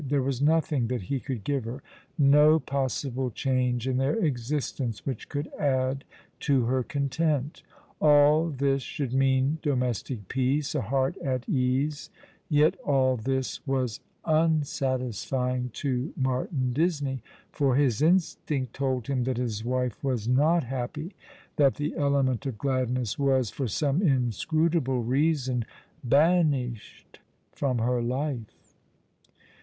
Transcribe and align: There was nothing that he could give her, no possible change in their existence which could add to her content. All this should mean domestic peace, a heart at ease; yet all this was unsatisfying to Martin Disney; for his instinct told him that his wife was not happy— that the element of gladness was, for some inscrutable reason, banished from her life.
There 0.03 0.23
was 0.23 0.41
nothing 0.41 0.87
that 0.87 1.03
he 1.03 1.19
could 1.19 1.43
give 1.43 1.65
her, 1.65 1.83
no 2.17 2.59
possible 2.59 3.29
change 3.29 3.87
in 3.87 3.97
their 3.97 4.15
existence 4.15 5.05
which 5.05 5.29
could 5.29 5.45
add 5.59 6.05
to 6.39 6.65
her 6.65 6.81
content. 6.81 7.61
All 7.99 8.49
this 8.49 8.81
should 8.81 9.13
mean 9.13 9.59
domestic 9.61 10.27
peace, 10.27 10.73
a 10.73 10.81
heart 10.81 11.19
at 11.19 11.47
ease; 11.47 12.09
yet 12.49 12.77
all 12.79 13.15
this 13.15 13.59
was 13.67 13.99
unsatisfying 14.25 15.69
to 15.73 16.11
Martin 16.17 16.73
Disney; 16.73 17.21
for 17.51 17.75
his 17.75 18.01
instinct 18.01 18.73
told 18.73 19.05
him 19.05 19.23
that 19.25 19.37
his 19.37 19.63
wife 19.63 20.03
was 20.03 20.27
not 20.27 20.63
happy— 20.63 21.13
that 21.57 21.75
the 21.75 21.95
element 21.95 22.47
of 22.47 22.57
gladness 22.57 23.19
was, 23.19 23.51
for 23.51 23.67
some 23.67 24.01
inscrutable 24.01 25.03
reason, 25.03 25.63
banished 26.03 27.19
from 27.51 27.77
her 27.77 28.01
life. 28.01 28.75